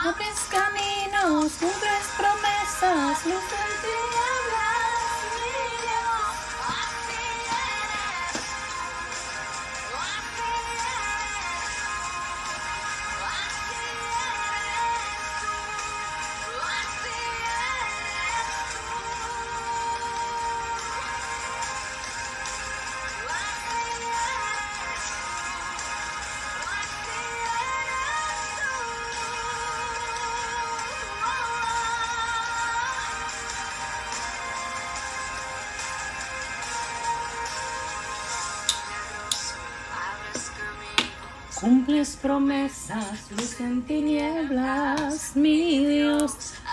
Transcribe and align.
Abres 0.00 0.46
caminos, 0.48 1.52
cumples 1.58 2.06
promesas, 2.16 3.26
luz 3.26 3.48
en 3.50 3.72
tinieblas, 3.82 4.67
Cumples 41.98 42.16
promesas, 42.22 43.28
luz 43.32 43.60
en 43.60 43.82
tinieblas, 43.82 45.34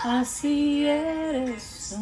así 0.04 0.84
eres. 0.84 1.96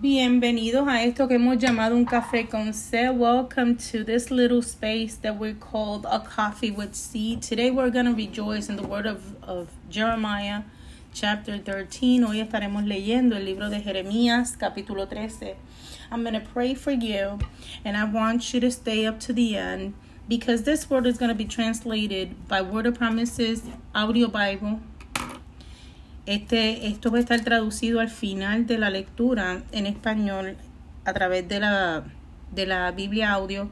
Bienvenidos 0.00 0.88
a 0.88 1.04
esto 1.04 1.28
que 1.28 1.36
hemos 1.36 1.58
llamado 1.58 1.94
un 1.94 2.04
café 2.04 2.48
con 2.48 2.74
C. 2.74 3.08
Welcome 3.08 3.76
to 3.92 4.02
this 4.02 4.32
little 4.32 4.62
space 4.62 5.14
that 5.22 5.38
we 5.38 5.54
called 5.54 6.04
a 6.04 6.18
coffee 6.18 6.72
with 6.72 6.94
C. 6.94 7.36
Today 7.36 7.70
we're 7.70 7.92
going 7.92 8.06
to 8.06 8.14
rejoice 8.14 8.68
in 8.68 8.74
the 8.74 8.82
word 8.82 9.06
of, 9.06 9.20
of 9.44 9.68
Jeremiah, 9.88 10.62
chapter 11.14 11.56
13. 11.56 12.24
Hoy 12.24 12.40
estaremos 12.40 12.84
leyendo 12.84 13.36
el 13.36 13.44
libro 13.44 13.70
de 13.70 13.80
Jeremías, 13.80 14.56
capítulo 14.58 15.06
13. 15.06 15.54
I'm 16.10 16.22
going 16.22 16.34
to 16.34 16.40
pray 16.40 16.74
for 16.74 16.92
you, 16.92 17.38
and 17.84 17.96
I 17.96 18.04
want 18.04 18.54
you 18.54 18.60
to 18.60 18.70
stay 18.70 19.06
up 19.06 19.18
to 19.20 19.32
the 19.32 19.56
end 19.56 19.94
because 20.28 20.62
this 20.62 20.88
word 20.88 21.06
is 21.06 21.18
going 21.18 21.30
to 21.30 21.34
be 21.34 21.44
translated 21.44 22.48
by 22.48 22.62
Word 22.62 22.86
of 22.86 22.94
Promises 22.94 23.62
Audio 23.94 24.28
Bible. 24.28 24.80
Este, 26.26 26.86
esto 26.86 27.10
va 27.10 27.18
a 27.18 27.20
estar 27.20 27.40
traducido 27.44 28.00
al 28.00 28.08
final 28.08 28.66
de 28.66 28.78
la 28.78 28.90
lectura 28.90 29.62
en 29.72 29.86
español 29.86 30.56
a 31.04 31.12
través 31.12 31.48
de 31.48 31.60
la, 31.60 32.04
de 32.52 32.66
la 32.66 32.90
Biblia 32.90 33.32
audio, 33.32 33.70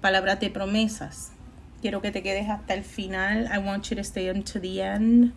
palabras 0.00 0.40
de 0.40 0.50
promesas. 0.50 1.32
Quiero 1.80 2.00
que 2.02 2.10
te 2.10 2.22
quedes 2.22 2.48
hasta 2.48 2.74
el 2.74 2.82
final. 2.82 3.48
I 3.52 3.58
want 3.58 3.90
you 3.90 3.96
to 3.96 4.02
stay 4.02 4.28
unto 4.28 4.58
the 4.58 4.80
end 4.80 5.32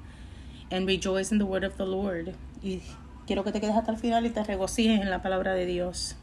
and 0.72 0.88
rejoice 0.88 1.32
in 1.32 1.38
the 1.38 1.46
word 1.46 1.64
of 1.64 1.78
the 1.78 1.86
Lord. 1.86 2.36
Y 2.64 2.82
quiero 3.30 3.44
que 3.44 3.52
te 3.52 3.62
quedes 3.62 3.76
hasta 3.76 3.92
el 3.92 4.00
final 4.00 4.26
y 4.26 4.32
te 4.32 4.44
regocijes 4.44 5.00
en 5.00 5.12
la 5.12 5.22
palabra 5.22 5.54
de 5.54 5.68
Dios. 5.68 6.16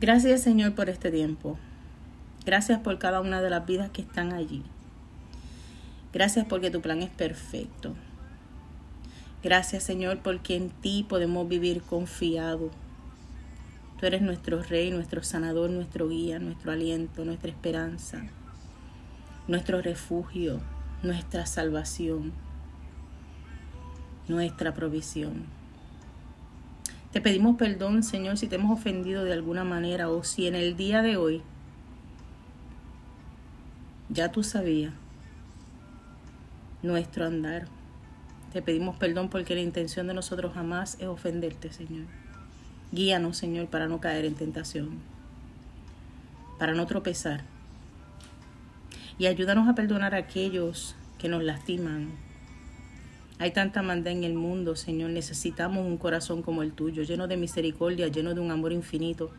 Gracias 0.00 0.42
Señor 0.42 0.74
por 0.74 0.90
este 0.90 1.12
tiempo. 1.12 1.56
Gracias 2.44 2.80
por 2.80 2.98
cada 2.98 3.20
una 3.20 3.40
de 3.40 3.48
las 3.48 3.64
vidas 3.64 3.88
que 3.90 4.02
están 4.02 4.32
allí. 4.32 4.64
Gracias 6.12 6.44
porque 6.44 6.72
tu 6.72 6.80
plan 6.80 7.02
es 7.02 7.10
perfecto. 7.10 7.94
Gracias 9.40 9.84
Señor 9.84 10.18
porque 10.24 10.56
en 10.56 10.70
ti 10.70 11.06
podemos 11.08 11.48
vivir 11.48 11.82
confiados. 11.82 12.72
Tú 14.00 14.06
eres 14.06 14.22
nuestro 14.22 14.60
Rey, 14.64 14.90
nuestro 14.90 15.22
sanador, 15.22 15.70
nuestro 15.70 16.08
guía, 16.08 16.40
nuestro 16.40 16.72
aliento, 16.72 17.24
nuestra 17.24 17.50
esperanza, 17.50 18.24
nuestro 19.46 19.82
refugio, 19.82 20.58
nuestra 21.04 21.46
salvación, 21.46 22.32
nuestra 24.28 24.74
provisión. 24.74 25.44
Te 27.12 27.20
pedimos 27.20 27.56
perdón, 27.56 28.02
Señor, 28.02 28.36
si 28.36 28.46
te 28.46 28.56
hemos 28.56 28.78
ofendido 28.78 29.24
de 29.24 29.32
alguna 29.32 29.64
manera 29.64 30.10
o 30.10 30.22
si 30.24 30.46
en 30.46 30.54
el 30.54 30.76
día 30.76 31.02
de 31.02 31.16
hoy 31.16 31.42
ya 34.10 34.30
tú 34.30 34.42
sabías 34.42 34.92
nuestro 36.82 37.26
andar. 37.26 37.66
Te 38.52 38.62
pedimos 38.62 38.96
perdón 38.96 39.28
porque 39.28 39.54
la 39.54 39.60
intención 39.60 40.06
de 40.06 40.14
nosotros 40.14 40.54
jamás 40.54 40.96
es 41.00 41.06
ofenderte, 41.06 41.72
Señor. 41.72 42.06
Guíanos, 42.92 43.36
Señor, 43.36 43.68
para 43.68 43.86
no 43.86 44.00
caer 44.00 44.24
en 44.24 44.34
tentación, 44.34 44.98
para 46.58 46.74
no 46.74 46.86
tropezar. 46.86 47.42
Y 49.18 49.26
ayúdanos 49.26 49.68
a 49.68 49.74
perdonar 49.74 50.14
a 50.14 50.18
aquellos 50.18 50.94
que 51.18 51.28
nos 51.28 51.42
lastiman. 51.42 52.27
Hay 53.38 53.52
tanta 53.52 53.82
maldad 53.82 54.12
en 54.12 54.24
el 54.24 54.34
mundo, 54.34 54.74
Señor. 54.74 55.10
Necesitamos 55.10 55.86
un 55.86 55.96
corazón 55.96 56.42
como 56.42 56.62
el 56.62 56.72
tuyo, 56.72 57.02
lleno 57.02 57.28
de 57.28 57.36
misericordia, 57.36 58.08
lleno 58.08 58.34
de 58.34 58.40
un 58.40 58.50
amor 58.50 58.72
infinito. 58.72 59.30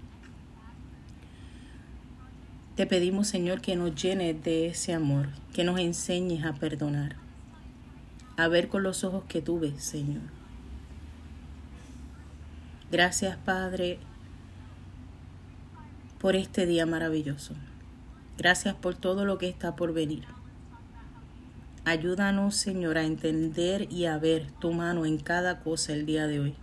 Te 2.75 2.85
pedimos, 2.85 3.27
Señor, 3.27 3.59
que 3.59 3.75
nos 3.75 3.93
llenes 4.01 4.41
de 4.43 4.67
ese 4.67 4.93
amor, 4.93 5.27
que 5.53 5.65
nos 5.65 5.79
enseñes 5.79 6.45
a 6.45 6.53
perdonar 6.53 7.17
a 8.39 8.47
ver 8.47 8.69
con 8.69 8.83
los 8.83 9.03
ojos 9.03 9.25
que 9.27 9.41
tú 9.41 9.59
ves, 9.59 9.83
Señor. 9.83 10.21
Gracias, 12.89 13.35
Padre, 13.35 13.99
por 16.19 16.37
este 16.37 16.65
día 16.65 16.85
maravilloso. 16.85 17.53
Gracias 18.37 18.75
por 18.75 18.95
todo 18.95 19.25
lo 19.25 19.37
que 19.37 19.49
está 19.49 19.75
por 19.75 19.91
venir. 19.91 20.23
Ayúdanos, 21.89 22.55
Señor, 22.55 22.99
a 22.99 23.03
entender 23.03 23.91
y 23.91 24.05
a 24.05 24.19
ver 24.19 24.51
tu 24.59 24.73
mano 24.73 25.07
en 25.07 25.17
cada 25.17 25.61
cosa 25.61 25.91
el 25.91 26.05
día 26.05 26.27
de 26.27 26.39
hoy. 26.39 26.55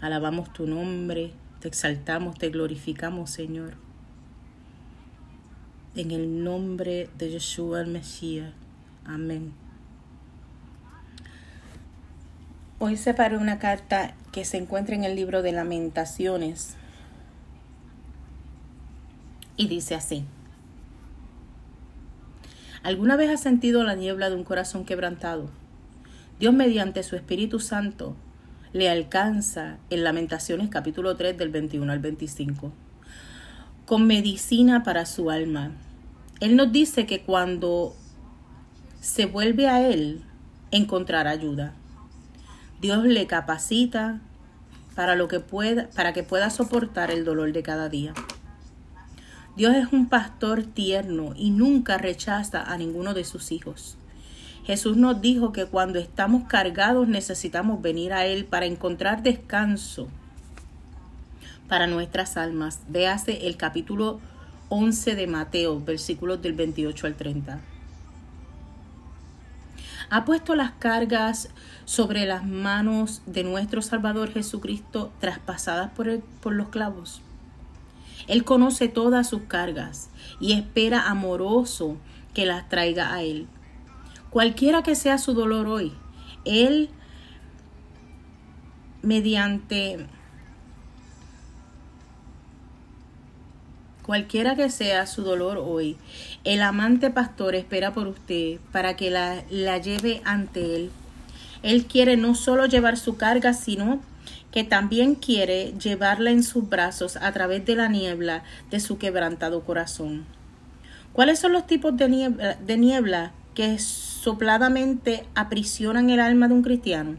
Alabamos 0.00 0.50
tu 0.54 0.66
nombre, 0.66 1.34
te 1.60 1.68
exaltamos, 1.68 2.38
te 2.38 2.48
glorificamos, 2.48 3.28
Señor. 3.28 3.74
En 5.94 6.10
el 6.10 6.42
nombre 6.42 7.10
de 7.18 7.32
Yeshua 7.32 7.82
el 7.82 7.88
Mesías. 7.88 8.54
Amén. 9.04 9.52
Hoy 12.78 12.96
separé 12.96 13.36
una 13.36 13.58
carta 13.58 14.14
que 14.32 14.46
se 14.46 14.56
encuentra 14.56 14.94
en 14.94 15.04
el 15.04 15.14
libro 15.14 15.42
de 15.42 15.52
Lamentaciones 15.52 16.76
y 19.58 19.68
dice 19.68 19.94
así. 19.94 20.24
¿Alguna 22.82 23.14
vez 23.14 23.30
has 23.30 23.40
sentido 23.40 23.84
la 23.84 23.94
niebla 23.94 24.28
de 24.28 24.34
un 24.34 24.42
corazón 24.42 24.84
quebrantado? 24.84 25.48
Dios 26.40 26.52
mediante 26.52 27.04
su 27.04 27.14
Espíritu 27.14 27.60
Santo 27.60 28.16
le 28.72 28.90
alcanza 28.90 29.78
en 29.88 30.02
Lamentaciones 30.02 30.68
capítulo 30.68 31.16
3 31.16 31.38
del 31.38 31.50
21 31.50 31.92
al 31.92 32.00
25 32.00 32.72
con 33.86 34.08
medicina 34.08 34.82
para 34.82 35.06
su 35.06 35.30
alma. 35.30 35.70
Él 36.40 36.56
nos 36.56 36.72
dice 36.72 37.06
que 37.06 37.22
cuando 37.22 37.94
se 39.00 39.26
vuelve 39.26 39.68
a 39.68 39.86
Él 39.86 40.22
encontrará 40.72 41.30
ayuda. 41.30 41.74
Dios 42.80 43.04
le 43.04 43.28
capacita 43.28 44.20
para 44.96 45.14
lo 45.14 45.28
que 45.28 45.38
pueda, 45.38 45.88
para 45.90 46.12
que 46.12 46.24
pueda 46.24 46.50
soportar 46.50 47.12
el 47.12 47.24
dolor 47.24 47.52
de 47.52 47.62
cada 47.62 47.88
día. 47.88 48.12
Dios 49.56 49.74
es 49.76 49.92
un 49.92 50.08
pastor 50.08 50.62
tierno 50.62 51.34
y 51.36 51.50
nunca 51.50 51.98
rechaza 51.98 52.62
a 52.62 52.76
ninguno 52.78 53.14
de 53.14 53.24
sus 53.24 53.52
hijos. 53.52 53.96
Jesús 54.64 54.96
nos 54.96 55.20
dijo 55.20 55.52
que 55.52 55.66
cuando 55.66 55.98
estamos 55.98 56.44
cargados 56.48 57.08
necesitamos 57.08 57.82
venir 57.82 58.12
a 58.12 58.26
Él 58.26 58.44
para 58.44 58.66
encontrar 58.66 59.22
descanso 59.22 60.08
para 61.68 61.86
nuestras 61.86 62.36
almas. 62.36 62.80
Véase 62.88 63.46
el 63.46 63.56
capítulo 63.56 64.20
11 64.68 65.16
de 65.16 65.26
Mateo, 65.26 65.80
versículos 65.80 66.40
del 66.40 66.52
28 66.52 67.06
al 67.06 67.14
30 67.14 67.60
ha 70.12 70.26
puesto 70.26 70.54
las 70.54 70.72
cargas 70.72 71.48
sobre 71.86 72.26
las 72.26 72.44
manos 72.44 73.22
de 73.24 73.44
nuestro 73.44 73.80
Salvador 73.80 74.30
Jesucristo 74.30 75.10
traspasadas 75.20 75.90
por, 75.92 76.20
por 76.20 76.52
los 76.52 76.68
clavos. 76.68 77.22
Él 78.26 78.44
conoce 78.44 78.88
todas 78.88 79.28
sus 79.28 79.42
cargas 79.42 80.10
y 80.40 80.52
espera 80.52 81.08
amoroso 81.08 81.96
que 82.34 82.46
las 82.46 82.68
traiga 82.68 83.14
a 83.14 83.22
Él. 83.22 83.46
Cualquiera 84.30 84.82
que 84.82 84.94
sea 84.94 85.18
su 85.18 85.34
dolor 85.34 85.66
hoy, 85.66 85.92
Él 86.44 86.90
mediante 89.02 90.06
Cualquiera 94.02 94.56
que 94.56 94.68
sea 94.68 95.06
su 95.06 95.22
dolor 95.22 95.58
hoy, 95.58 95.96
el 96.42 96.60
amante 96.62 97.10
pastor 97.10 97.54
espera 97.54 97.94
por 97.94 98.08
usted 98.08 98.58
para 98.72 98.96
que 98.96 99.10
la, 99.10 99.44
la, 99.48 99.78
lleve 99.78 100.20
ante 100.24 100.74
él. 100.74 100.90
Él 101.62 101.86
quiere 101.86 102.16
no 102.16 102.34
solo 102.34 102.66
llevar 102.66 102.96
su 102.96 103.16
carga, 103.16 103.54
sino 103.54 104.00
que 104.52 104.64
también 104.64 105.14
quiere 105.14 105.72
llevarla 105.78 106.30
en 106.30 106.42
sus 106.42 106.68
brazos 106.68 107.16
a 107.16 107.32
través 107.32 107.64
de 107.64 107.74
la 107.74 107.88
niebla 107.88 108.44
de 108.70 108.78
su 108.78 108.98
quebrantado 108.98 109.64
corazón. 109.64 110.26
¿Cuáles 111.12 111.38
son 111.38 111.52
los 111.52 111.66
tipos 111.66 111.96
de 111.96 112.08
niebla, 112.08 112.54
de 112.54 112.76
niebla 112.76 113.32
que 113.54 113.78
sopladamente 113.78 115.26
aprisionan 115.34 116.10
el 116.10 116.20
alma 116.20 116.48
de 116.48 116.54
un 116.54 116.62
cristiano? 116.62 117.16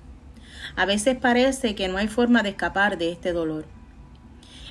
A 0.75 0.85
veces 0.85 1.17
parece 1.17 1.75
que 1.75 1.87
no 1.87 1.97
hay 1.97 2.07
forma 2.07 2.43
de 2.43 2.49
escapar 2.49 2.97
de 2.97 3.11
este 3.11 3.33
dolor. 3.33 3.65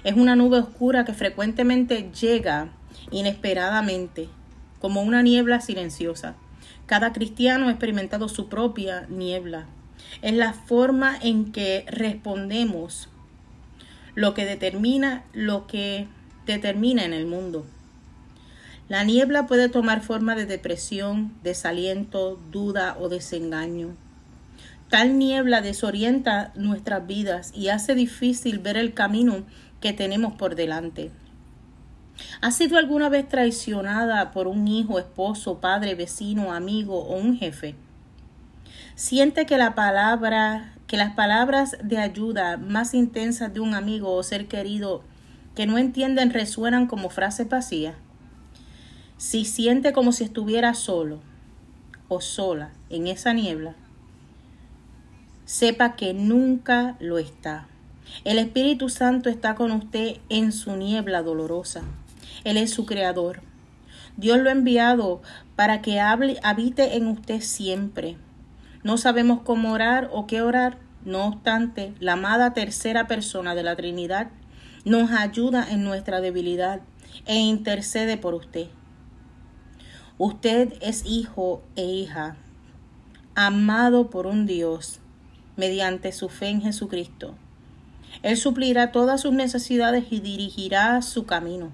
Es 0.05 0.15
una 0.17 0.35
nube 0.35 0.59
oscura 0.59 1.05
que 1.05 1.13
frecuentemente 1.13 2.11
llega 2.19 2.69
inesperadamente, 3.11 4.29
como 4.81 5.03
una 5.03 5.23
niebla 5.23 5.61
silenciosa. 5.61 6.35
Cada 6.87 7.13
cristiano 7.13 7.69
ha 7.69 7.71
experimentado 7.71 8.29
su 8.29 8.49
propia 8.49 9.07
niebla. 9.09 9.67
Es 10.21 10.35
la 10.35 10.53
forma 10.53 11.17
en 11.21 11.53
que 11.53 11.85
respondemos 11.89 13.09
lo 14.15 14.35
que 14.35 14.45
determina 14.45 15.25
lo 15.33 15.67
que 15.67 16.07
determina 16.47 17.05
en 17.05 17.13
el 17.13 17.27
mundo. 17.27 17.65
La 18.89 19.05
niebla 19.05 19.47
puede 19.47 19.69
tomar 19.69 20.03
forma 20.03 20.35
de 20.35 20.45
depresión, 20.45 21.33
desaliento, 21.43 22.39
duda 22.51 22.97
o 23.01 23.09
desengaño. 23.09 23.97
Tal 24.91 25.19
niebla 25.19 25.63
desorienta 25.63 26.53
nuestras 26.55 27.07
vidas 27.07 27.53
y 27.55 27.69
hace 27.69 27.95
difícil 27.95 28.59
ver 28.59 28.77
el 28.77 28.93
camino 28.93 29.45
que 29.81 29.95
tenemos 29.95 30.35
por 30.35 30.57
delante. 30.57 31.11
¿Has 32.43 32.57
sido 32.57 32.77
alguna 32.77 33.09
vez 33.09 33.27
traicionada 33.29 34.31
por 34.33 34.47
un 34.47 34.69
hijo, 34.69 34.99
esposo, 34.99 35.59
padre, 35.61 35.95
vecino, 35.95 36.53
amigo 36.53 36.99
o 36.99 37.17
un 37.17 37.39
jefe? 37.39 37.75
Siente 38.95 39.47
que 39.47 39.57
la 39.57 39.75
palabra, 39.75 40.75
que 40.87 40.97
las 40.97 41.15
palabras 41.15 41.77
de 41.83 41.99
ayuda 41.99 42.59
más 42.59 42.93
intensas 42.93 43.53
de 43.55 43.61
un 43.61 43.75
amigo 43.75 44.13
o 44.13 44.23
ser 44.23 44.49
querido 44.49 45.03
que 45.55 45.67
no 45.67 45.79
entienden 45.79 46.31
resuenan 46.31 46.87
como 46.87 47.11
frases 47.11 47.49
vacías. 47.49 47.95
Si 49.17 49.45
siente 49.45 49.93
como 49.93 50.13
si 50.13 50.25
estuviera 50.25 50.75
solo 50.75 51.21
o 52.09 52.21
sola 52.21 52.73
en 52.91 53.07
esa 53.07 53.33
niebla, 53.33 53.75
sepa 55.47 55.97
que 55.97 56.13
nunca 56.13 56.97
lo 57.01 57.19
está. 57.19 57.67
El 58.25 58.39
Espíritu 58.39 58.89
Santo 58.89 59.31
está 59.31 59.55
con 59.55 59.71
usted 59.71 60.19
en 60.29 60.53
su 60.53 60.77
niebla 60.77 61.23
dolorosa. 61.23 61.83
Él 62.45 62.57
es 62.57 62.71
su 62.71 62.85
creador. 62.85 63.41
Dios 64.17 64.39
lo 64.39 64.51
ha 64.51 64.53
enviado 64.53 65.23
para 65.57 65.81
que 65.81 66.01
hable, 66.01 66.39
habite 66.43 66.97
en 66.97 67.07
usted 67.07 67.41
siempre. 67.41 68.17
No 68.83 68.99
sabemos 68.99 69.41
cómo 69.43 69.73
orar 69.73 70.11
o 70.13 70.27
qué 70.27 70.43
orar. 70.43 70.79
No 71.05 71.27
obstante, 71.27 71.95
la 72.01 72.15
amada 72.15 72.53
tercera 72.53 73.07
persona 73.07 73.55
de 73.55 73.63
la 73.63 73.77
Trinidad 73.77 74.31
nos 74.85 75.11
ayuda 75.11 75.67
en 75.71 75.85
nuestra 75.85 76.21
debilidad 76.21 76.81
e 77.27 77.37
intercede 77.37 78.17
por 78.17 78.35
usted. 78.35 78.69
Usted 80.19 80.75
es 80.81 81.05
hijo 81.07 81.63
e 81.77 81.85
hija, 81.85 82.37
amado 83.35 84.11
por 84.11 84.27
un 84.27 84.47
Dios 84.47 85.01
mediante 85.57 86.13
su 86.13 86.29
fe 86.29 86.49
en 86.49 86.63
Jesucristo. 86.63 87.35
Él 88.23 88.37
suplirá 88.37 88.93
todas 88.93 89.21
sus 89.21 89.33
necesidades 89.33 90.05
y 90.11 90.21
dirigirá 90.21 91.01
su 91.03 91.25
camino. 91.25 91.73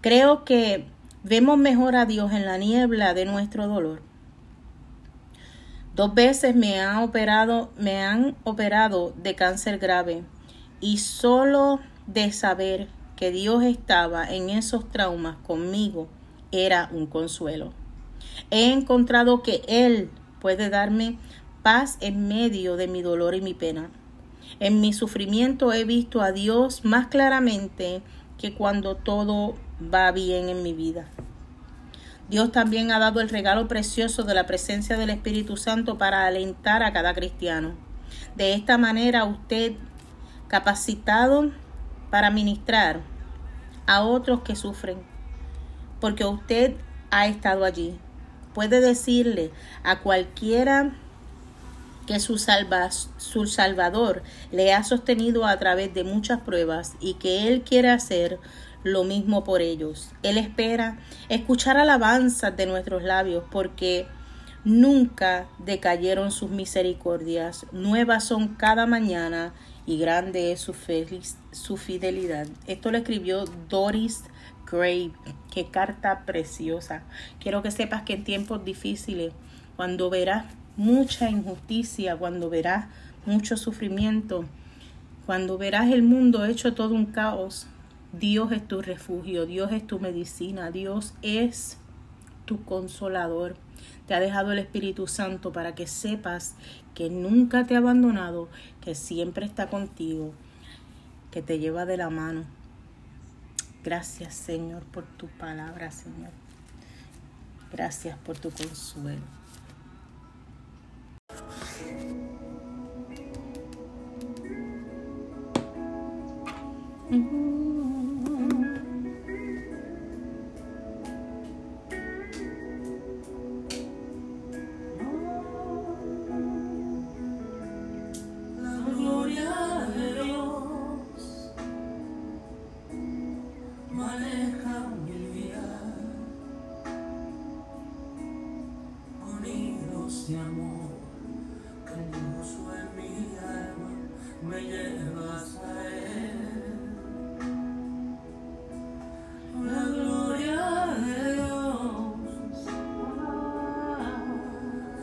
Creo 0.00 0.44
que 0.44 0.86
vemos 1.24 1.58
mejor 1.58 1.96
a 1.96 2.06
Dios 2.06 2.32
en 2.32 2.44
la 2.44 2.58
niebla 2.58 3.14
de 3.14 3.24
nuestro 3.24 3.66
dolor. 3.66 4.07
Dos 5.98 6.14
veces 6.14 6.54
me, 6.54 6.80
ha 6.80 7.02
operado, 7.02 7.72
me 7.76 8.04
han 8.04 8.36
operado 8.44 9.12
de 9.20 9.34
cáncer 9.34 9.80
grave 9.80 10.22
y 10.80 10.98
solo 10.98 11.80
de 12.06 12.30
saber 12.30 12.86
que 13.16 13.32
Dios 13.32 13.64
estaba 13.64 14.32
en 14.32 14.48
esos 14.48 14.88
traumas 14.90 15.38
conmigo 15.38 16.06
era 16.52 16.88
un 16.92 17.08
consuelo. 17.08 17.72
He 18.52 18.70
encontrado 18.72 19.42
que 19.42 19.62
Él 19.66 20.08
puede 20.40 20.70
darme 20.70 21.18
paz 21.64 21.98
en 22.00 22.28
medio 22.28 22.76
de 22.76 22.86
mi 22.86 23.02
dolor 23.02 23.34
y 23.34 23.40
mi 23.40 23.54
pena. 23.54 23.90
En 24.60 24.80
mi 24.80 24.92
sufrimiento 24.92 25.72
he 25.72 25.82
visto 25.82 26.22
a 26.22 26.30
Dios 26.30 26.84
más 26.84 27.08
claramente 27.08 28.02
que 28.38 28.54
cuando 28.54 28.94
todo 28.94 29.56
va 29.92 30.12
bien 30.12 30.48
en 30.48 30.62
mi 30.62 30.74
vida. 30.74 31.08
Dios 32.28 32.52
también 32.52 32.92
ha 32.92 32.98
dado 32.98 33.20
el 33.20 33.30
regalo 33.30 33.68
precioso 33.68 34.22
de 34.22 34.34
la 34.34 34.46
presencia 34.46 34.98
del 34.98 35.10
Espíritu 35.10 35.56
Santo 35.56 35.96
para 35.96 36.26
alentar 36.26 36.82
a 36.82 36.92
cada 36.92 37.14
cristiano. 37.14 37.74
De 38.36 38.52
esta 38.52 38.76
manera 38.76 39.24
usted 39.24 39.72
capacitado 40.48 41.50
para 42.10 42.30
ministrar 42.30 43.00
a 43.86 44.02
otros 44.02 44.42
que 44.42 44.56
sufren, 44.56 44.98
porque 46.00 46.24
usted 46.24 46.74
ha 47.10 47.26
estado 47.26 47.64
allí. 47.64 47.98
Puede 48.54 48.80
decirle 48.80 49.50
a 49.82 50.00
cualquiera 50.00 50.92
que 52.06 52.20
su, 52.20 52.38
su 53.18 53.46
Salvador 53.46 54.22
le 54.50 54.74
ha 54.74 54.84
sostenido 54.84 55.46
a 55.46 55.58
través 55.58 55.92
de 55.94 56.04
muchas 56.04 56.40
pruebas 56.40 56.94
y 57.00 57.14
que 57.14 57.48
Él 57.48 57.62
quiere 57.62 57.90
hacer 57.90 58.38
lo 58.84 59.04
mismo 59.04 59.44
por 59.44 59.60
ellos. 59.60 60.10
Él 60.22 60.38
espera 60.38 60.98
escuchar 61.28 61.76
alabanzas 61.76 62.56
de 62.56 62.66
nuestros 62.66 63.02
labios 63.02 63.44
porque 63.50 64.06
nunca 64.64 65.46
decayeron 65.58 66.30
sus 66.30 66.50
misericordias. 66.50 67.66
Nuevas 67.72 68.24
son 68.24 68.48
cada 68.48 68.86
mañana 68.86 69.52
y 69.86 69.98
grande 69.98 70.52
es 70.52 70.60
su, 70.60 70.74
su 71.52 71.76
fidelidad. 71.76 72.46
Esto 72.66 72.90
lo 72.90 72.98
escribió 72.98 73.44
Doris 73.68 74.24
Gray. 74.70 75.12
Qué 75.50 75.66
carta 75.70 76.24
preciosa. 76.26 77.02
Quiero 77.40 77.62
que 77.62 77.70
sepas 77.70 78.02
que 78.02 78.14
en 78.14 78.24
tiempos 78.24 78.64
difíciles, 78.64 79.32
cuando 79.76 80.10
verás 80.10 80.44
mucha 80.76 81.30
injusticia, 81.30 82.16
cuando 82.16 82.50
verás 82.50 82.86
mucho 83.24 83.56
sufrimiento, 83.56 84.44
cuando 85.26 85.58
verás 85.58 85.90
el 85.90 86.02
mundo 86.02 86.44
hecho 86.44 86.74
todo 86.74 86.94
un 86.94 87.06
caos, 87.06 87.66
Dios 88.12 88.52
es 88.52 88.66
tu 88.66 88.80
refugio, 88.80 89.44
Dios 89.44 89.70
es 89.72 89.86
tu 89.86 90.00
medicina, 90.00 90.70
Dios 90.70 91.14
es 91.22 91.76
tu 92.46 92.64
consolador. 92.64 93.56
Te 94.06 94.14
ha 94.14 94.20
dejado 94.20 94.52
el 94.52 94.58
Espíritu 94.58 95.06
Santo 95.06 95.52
para 95.52 95.74
que 95.74 95.86
sepas 95.86 96.54
que 96.94 97.10
nunca 97.10 97.66
te 97.66 97.74
ha 97.74 97.78
abandonado, 97.78 98.48
que 98.80 98.94
siempre 98.94 99.44
está 99.44 99.68
contigo, 99.68 100.32
que 101.30 101.42
te 101.42 101.58
lleva 101.58 101.84
de 101.84 101.98
la 101.98 102.08
mano. 102.08 102.44
Gracias 103.84 104.34
Señor 104.34 104.82
por 104.84 105.04
tu 105.04 105.26
palabra, 105.28 105.90
Señor. 105.90 106.30
Gracias 107.70 108.16
por 108.18 108.38
tu 108.38 108.50
consuelo. 108.50 109.20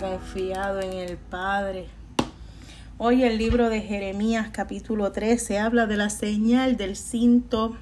confiado 0.00 0.80
en 0.80 0.94
el 0.94 1.18
Padre. 1.18 1.88
Hoy 2.96 3.22
el 3.24 3.36
libro 3.36 3.68
de 3.68 3.82
Jeremías 3.82 4.48
capítulo 4.50 5.12
13 5.12 5.58
habla 5.58 5.86
de 5.86 5.98
la 5.98 6.08
señal 6.08 6.78
del 6.78 6.96
cinto 6.96 7.76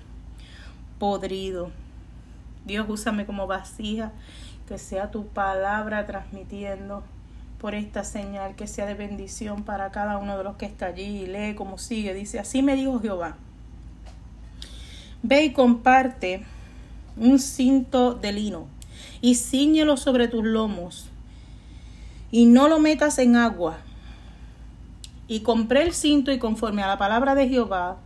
podrido. 0.98 1.70
Dios, 2.64 2.86
úsame 2.88 3.24
como 3.24 3.46
vacía, 3.46 4.10
que 4.66 4.78
sea 4.78 5.12
tu 5.12 5.28
palabra 5.28 6.06
transmitiendo 6.06 7.04
por 7.60 7.76
esta 7.76 8.02
señal, 8.02 8.56
que 8.56 8.66
sea 8.66 8.86
de 8.86 8.94
bendición 8.94 9.62
para 9.62 9.92
cada 9.92 10.18
uno 10.18 10.36
de 10.36 10.42
los 10.42 10.56
que 10.56 10.66
está 10.66 10.86
allí. 10.86 11.22
Y 11.22 11.26
lee 11.26 11.54
como 11.54 11.78
sigue, 11.78 12.14
dice, 12.14 12.40
así 12.40 12.62
me 12.62 12.74
dijo 12.74 12.98
Jehová. 13.00 13.36
Ve 15.22 15.44
y 15.44 15.52
comparte 15.52 16.42
un 17.16 17.38
cinto 17.38 18.14
de 18.14 18.32
lino 18.32 18.66
y 19.20 19.36
ciñelo 19.36 19.96
sobre 19.96 20.26
tus 20.26 20.44
lomos 20.44 21.10
y 22.36 22.44
no 22.44 22.68
lo 22.68 22.80
metas 22.80 23.18
en 23.18 23.34
agua. 23.34 23.78
Y 25.26 25.40
compré 25.40 25.80
el 25.84 25.94
cinto 25.94 26.30
y 26.32 26.38
conforme 26.38 26.82
a 26.82 26.86
la 26.86 26.98
palabra 26.98 27.34
de 27.34 27.48
Jehová, 27.48 27.96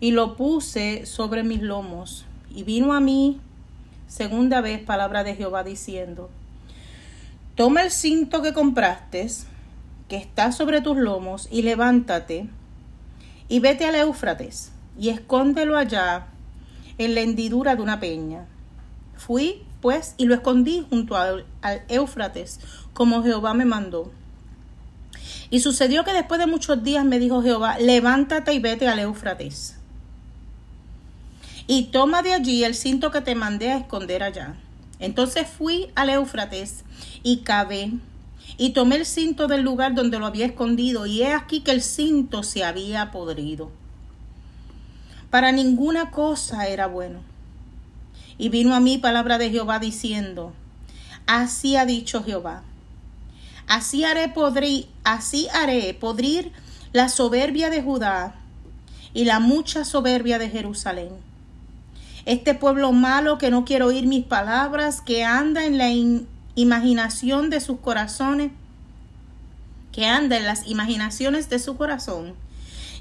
y 0.00 0.10
lo 0.10 0.34
puse 0.34 1.06
sobre 1.06 1.44
mis 1.44 1.62
lomos. 1.62 2.24
Y 2.52 2.64
vino 2.64 2.92
a 2.92 2.98
mí 2.98 3.38
segunda 4.08 4.62
vez 4.62 4.82
palabra 4.82 5.22
de 5.22 5.36
Jehová 5.36 5.62
diciendo, 5.62 6.28
toma 7.54 7.82
el 7.82 7.92
cinto 7.92 8.42
que 8.42 8.52
compraste, 8.52 9.28
que 10.08 10.16
está 10.16 10.50
sobre 10.50 10.80
tus 10.80 10.96
lomos, 10.96 11.46
y 11.48 11.62
levántate, 11.62 12.48
y 13.48 13.60
vete 13.60 13.84
al 13.84 13.94
Éufrates, 13.94 14.72
y 14.98 15.10
escóndelo 15.10 15.76
allá 15.76 16.26
en 16.98 17.14
la 17.14 17.20
hendidura 17.20 17.76
de 17.76 17.82
una 17.82 18.00
peña. 18.00 18.44
Fui, 19.16 19.62
pues, 19.80 20.16
y 20.16 20.24
lo 20.24 20.34
escondí 20.34 20.84
junto 20.90 21.16
al, 21.16 21.46
al 21.60 21.82
Éufrates, 21.88 22.58
como 22.94 23.22
Jehová 23.22 23.54
me 23.54 23.64
mandó. 23.64 24.10
Y 25.50 25.60
sucedió 25.60 26.04
que 26.04 26.12
después 26.12 26.40
de 26.40 26.46
muchos 26.46 26.82
días 26.82 27.04
me 27.04 27.18
dijo 27.18 27.42
Jehová, 27.42 27.78
levántate 27.78 28.54
y 28.54 28.58
vete 28.58 28.88
al 28.88 28.98
Éufrates. 28.98 29.76
Y 31.66 31.84
toma 31.84 32.22
de 32.22 32.32
allí 32.32 32.64
el 32.64 32.74
cinto 32.74 33.10
que 33.10 33.20
te 33.20 33.34
mandé 33.34 33.70
a 33.70 33.78
esconder 33.78 34.22
allá. 34.22 34.56
Entonces 34.98 35.46
fui 35.46 35.90
al 35.94 36.10
Éufrates 36.10 36.84
y 37.22 37.38
cavé 37.38 37.92
y 38.56 38.70
tomé 38.70 38.96
el 38.96 39.06
cinto 39.06 39.46
del 39.46 39.62
lugar 39.62 39.94
donde 39.94 40.18
lo 40.18 40.26
había 40.26 40.46
escondido 40.46 41.06
y 41.06 41.22
he 41.22 41.32
aquí 41.32 41.60
que 41.60 41.70
el 41.72 41.82
cinto 41.82 42.42
se 42.42 42.64
había 42.64 43.10
podrido. 43.10 43.70
Para 45.30 45.52
ninguna 45.52 46.10
cosa 46.10 46.68
era 46.68 46.86
bueno. 46.86 47.20
Y 48.38 48.48
vino 48.48 48.74
a 48.74 48.80
mí 48.80 48.98
palabra 48.98 49.38
de 49.38 49.50
Jehová 49.50 49.78
diciendo, 49.78 50.52
así 51.26 51.76
ha 51.76 51.86
dicho 51.86 52.22
Jehová, 52.22 52.62
Así 53.72 54.04
haré, 54.04 54.28
podrir, 54.28 54.86
así 55.02 55.48
haré 55.54 55.94
podrir 55.94 56.52
la 56.92 57.08
soberbia 57.08 57.70
de 57.70 57.80
Judá 57.80 58.34
y 59.14 59.24
la 59.24 59.40
mucha 59.40 59.86
soberbia 59.86 60.38
de 60.38 60.50
Jerusalén. 60.50 61.08
Este 62.26 62.54
pueblo 62.54 62.92
malo 62.92 63.38
que 63.38 63.50
no 63.50 63.64
quiere 63.64 63.86
oír 63.86 64.06
mis 64.06 64.26
palabras, 64.26 65.00
que 65.00 65.24
anda 65.24 65.64
en 65.64 65.78
la 65.78 65.88
imaginación 66.54 67.48
de 67.48 67.60
sus 67.60 67.78
corazones, 67.78 68.50
que 69.90 70.04
anda 70.04 70.36
en 70.36 70.44
las 70.44 70.66
imaginaciones 70.68 71.48
de 71.48 71.58
su 71.58 71.78
corazón 71.78 72.34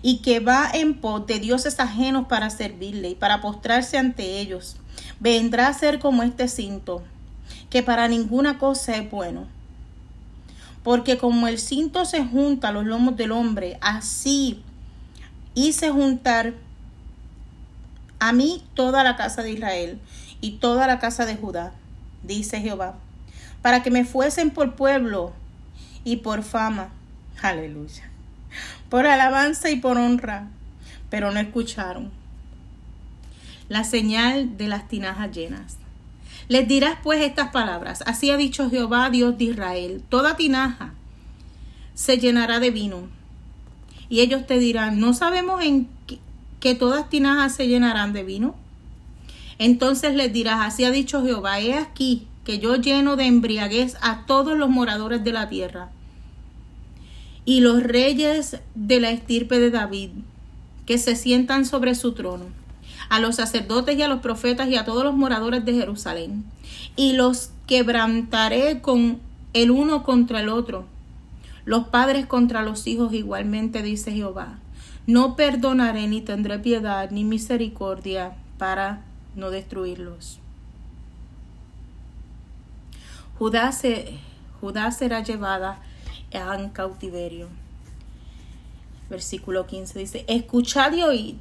y 0.02 0.20
que 0.20 0.40
va 0.40 0.72
en 0.74 1.02
pos 1.02 1.28
de 1.28 1.42
dioses 1.42 1.82
ajenos 1.82 2.28
para 2.30 2.50
servirle 2.50 3.10
y 3.10 3.16
para 3.16 3.42
postrarse 3.42 3.98
ante 3.98 4.40
ellos, 4.40 4.78
vendrá 5.20 5.68
a 5.68 5.74
ser 5.74 6.00
como 6.00 6.24
este 6.24 6.48
cinto, 6.48 7.04
que 7.70 7.84
para 7.84 8.08
ninguna 8.08 8.58
cosa 8.58 8.96
es 8.96 9.12
bueno 9.12 9.48
porque 10.84 11.18
como 11.18 11.48
el 11.48 11.60
cinto 11.60 12.06
se 12.06 12.24
junta 12.24 12.70
a 12.70 12.72
los 12.72 12.86
lomos 12.86 13.16
del 13.16 13.32
hombre, 13.32 13.78
así 13.82 14.64
hice 15.54 15.90
juntar 15.90 16.54
a 18.20 18.34
mí 18.34 18.64
toda 18.74 19.04
la 19.04 19.16
casa 19.16 19.44
de 19.44 19.52
Israel 19.52 20.00
y 20.42 20.54
toda 20.54 20.88
la 20.88 21.00
casa 21.00 21.26
de 21.26 21.36
Judá, 21.36 21.74
dice 22.24 22.62
Jehová, 22.62 22.96
para 23.62 23.84
que 23.84 23.92
me 23.92 24.06
fuesen 24.06 24.52
por 24.52 24.76
pueblo 24.76 25.34
y 26.04 26.18
por 26.18 26.44
fama. 26.44 26.90
Aleluya. 27.42 28.10
Por 28.90 29.08
alabanza 29.08 29.70
y 29.70 29.78
por 29.78 29.98
honra. 29.98 30.48
Pero 31.10 31.32
no 31.32 31.40
escucharon. 31.40 32.12
La 33.70 33.84
señal 33.84 34.58
de 34.58 34.68
las 34.68 34.88
tinajas 34.88 35.32
llenas. 35.32 35.78
Les 36.52 36.68
dirás 36.68 36.98
pues 37.02 37.22
estas 37.22 37.52
palabras. 37.52 38.04
Así 38.06 38.30
ha 38.30 38.36
dicho 38.36 38.70
Jehová, 38.70 39.10
Dios 39.10 39.38
de 39.38 39.46
Israel. 39.46 40.04
Toda 40.10 40.36
tinaja 40.36 40.94
se 41.94 42.18
llenará 42.18 42.60
de 42.60 42.72
vino. 42.72 43.08
Y 44.10 44.20
ellos 44.20 44.46
te 44.46 44.60
dirán, 44.60 45.00
no 45.00 45.14
sabemos 45.14 45.64
en 45.64 45.88
que 46.60 46.76
todas 46.76 47.10
tinajas 47.10 47.56
se 47.56 47.70
llenarán 47.70 48.12
de 48.12 48.24
vino. 48.24 48.56
Entonces 49.60 50.14
les 50.14 50.34
dirás, 50.34 50.58
así 50.60 50.84
ha 50.84 50.92
dicho 50.92 51.24
Jehová, 51.24 51.62
he 51.62 51.74
aquí 51.74 52.28
que 52.44 52.60
yo 52.60 52.76
lleno 52.76 53.16
de 53.16 53.28
embriaguez 53.28 53.96
a 54.02 54.26
todos 54.26 54.58
los 54.58 54.70
moradores 54.70 55.24
de 55.24 55.32
la 55.32 55.48
tierra 55.48 55.90
y 57.46 57.62
los 57.62 57.82
reyes 57.82 58.58
de 58.76 59.00
la 59.00 59.12
estirpe 59.12 59.58
de 59.58 59.72
David, 59.72 60.10
que 60.86 60.98
se 60.98 61.16
sientan 61.16 61.64
sobre 61.64 61.96
su 61.96 62.12
trono, 62.12 62.48
a 63.12 63.20
los 63.20 63.36
sacerdotes 63.36 63.98
y 63.98 64.02
a 64.02 64.08
los 64.08 64.22
profetas 64.22 64.70
y 64.70 64.78
a 64.78 64.86
todos 64.86 65.04
los 65.04 65.14
moradores 65.14 65.66
de 65.66 65.74
Jerusalén, 65.74 66.46
y 66.96 67.12
los 67.12 67.52
quebrantaré 67.68 68.80
con 68.80 69.20
el 69.52 69.70
uno 69.70 70.04
contra 70.04 70.40
el 70.40 70.48
otro, 70.48 70.86
los 71.66 71.90
padres 71.90 72.26
contra 72.26 72.62
los 72.64 72.88
hijos 72.88 73.12
igualmente, 73.14 73.84
dice 73.84 74.14
Jehová. 74.14 74.60
No 75.08 75.36
perdonaré 75.36 76.08
ni 76.08 76.22
tendré 76.22 76.58
piedad 76.60 77.12
ni 77.12 77.26
misericordia 77.26 78.32
para 78.58 79.02
no 79.36 79.52
destruirlos. 79.52 80.40
Judá, 83.38 83.74
se, 83.74 84.20
Judá 84.62 84.90
será 84.92 85.22
llevada 85.22 85.82
en 86.32 86.70
cautiverio. 86.70 87.50
Versículo 89.10 89.68
15 89.68 90.00
dice, 90.00 90.26
escuchad 90.30 90.94
y 90.94 91.04
oíd, 91.04 91.36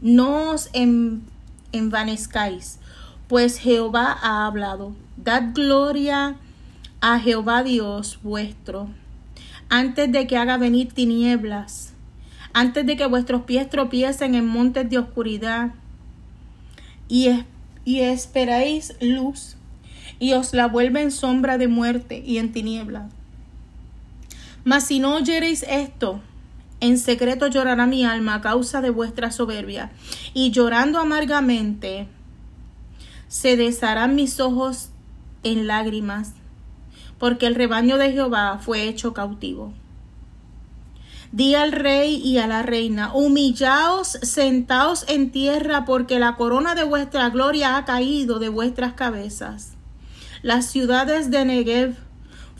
no 0.00 0.50
os 0.50 0.70
envanezcáis, 1.72 2.78
pues 3.28 3.58
Jehová 3.58 4.16
ha 4.20 4.46
hablado. 4.46 4.94
Dad 5.16 5.52
gloria 5.54 6.36
a 7.00 7.18
Jehová 7.18 7.62
Dios 7.62 8.18
vuestro, 8.22 8.88
antes 9.68 10.10
de 10.10 10.26
que 10.26 10.36
haga 10.36 10.56
venir 10.56 10.92
tinieblas, 10.92 11.92
antes 12.52 12.86
de 12.86 12.96
que 12.96 13.06
vuestros 13.06 13.42
pies 13.42 13.68
tropiecen 13.68 14.34
en 14.34 14.46
montes 14.46 14.88
de 14.88 14.98
oscuridad, 14.98 15.72
y, 17.08 17.44
y 17.84 18.00
esperáis 18.00 18.94
luz, 19.00 19.56
y 20.18 20.32
os 20.32 20.54
la 20.54 20.66
vuelve 20.66 21.02
en 21.02 21.10
sombra 21.10 21.58
de 21.58 21.68
muerte 21.68 22.22
y 22.24 22.38
en 22.38 22.52
tinieblas 22.52 23.12
mas 24.64 24.86
si 24.86 24.98
no 24.98 25.16
oyereis 25.16 25.64
esto, 25.68 26.20
en 26.82 26.98
secreto 26.98 27.46
llorará 27.46 27.86
mi 27.86 28.04
alma 28.04 28.34
a 28.34 28.40
causa 28.40 28.80
de 28.80 28.90
vuestra 28.90 29.30
soberbia, 29.30 29.92
y 30.34 30.50
llorando 30.50 30.98
amargamente 30.98 32.08
se 33.28 33.56
desharán 33.56 34.16
mis 34.16 34.40
ojos 34.40 34.90
en 35.44 35.68
lágrimas, 35.68 36.32
porque 37.18 37.46
el 37.46 37.54
rebaño 37.54 37.98
de 37.98 38.10
Jehová 38.10 38.58
fue 38.60 38.88
hecho 38.88 39.14
cautivo. 39.14 39.72
Di 41.30 41.54
al 41.54 41.70
rey 41.70 42.16
y 42.16 42.38
a 42.38 42.48
la 42.48 42.62
reina, 42.64 43.14
humillaos, 43.14 44.18
sentaos 44.20 45.04
en 45.08 45.30
tierra, 45.30 45.84
porque 45.84 46.18
la 46.18 46.34
corona 46.34 46.74
de 46.74 46.82
vuestra 46.82 47.30
gloria 47.30 47.76
ha 47.76 47.84
caído 47.84 48.40
de 48.40 48.48
vuestras 48.48 48.94
cabezas. 48.94 49.74
Las 50.42 50.66
ciudades 50.66 51.30
de 51.30 51.44
Negev 51.44 51.96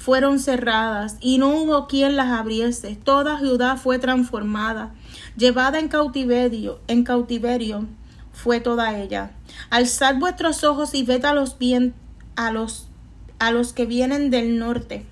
fueron 0.02 0.40
cerradas 0.40 1.16
y 1.20 1.38
no 1.38 1.50
hubo 1.50 1.86
quien 1.86 2.16
las 2.16 2.26
abriese. 2.32 2.96
Toda 2.96 3.38
Judá 3.38 3.76
fue 3.76 4.00
transformada, 4.00 4.92
llevada 5.36 5.78
en 5.78 5.86
cautiverio, 5.86 6.80
en 6.88 7.04
cautiverio 7.04 7.86
fue 8.32 8.58
toda 8.58 8.98
ella. 8.98 9.30
Alzad 9.70 10.16
vuestros 10.16 10.64
ojos 10.64 10.94
y 10.94 11.04
ved 11.04 11.24
a 11.24 11.34
los 11.34 11.56
bien, 11.56 11.94
a 12.34 12.50
los 12.50 12.88
a 13.38 13.52
los 13.52 13.72
que 13.72 13.86
vienen 13.86 14.30
del 14.30 14.58
norte. 14.58 15.06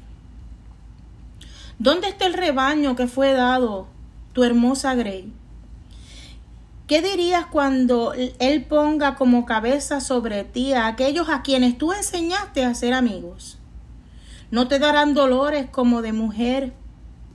¿Dónde 1.79 2.09
está 2.09 2.27
el 2.27 2.35
rebaño 2.35 2.97
que 2.97 3.07
fue 3.07 3.33
dado 3.33 3.87
tu 4.33 4.43
hermosa 4.43 4.95
Grey? 4.97 5.33
¿Qué 6.89 7.01
dirías 7.01 7.47
cuando 7.47 8.13
Él 8.13 8.65
ponga 8.65 9.15
como 9.15 9.47
cabeza 9.47 10.01
sobre 10.01 10.43
ti 10.43 10.73
a 10.73 10.89
aquellos 10.89 11.29
a 11.29 11.43
quienes 11.43 11.79
tú 11.79 11.93
enseñaste 11.93 12.65
a 12.65 12.75
ser 12.75 12.93
amigos? 12.93 13.60
No 14.51 14.67
te 14.67 14.81
darán 14.81 15.15
dolores 15.15 15.71
como 15.71 16.03
de 16.03 16.13
mujer 16.13 16.73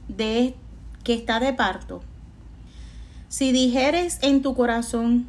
de 0.10 0.56
que 1.04 1.14
está 1.14 1.40
de 1.40 1.54
parto. 1.54 2.02
Si 3.30 3.54
dijeres 3.54 4.20
en 4.22 4.42
tu 4.42 4.54
corazón, 4.54 5.28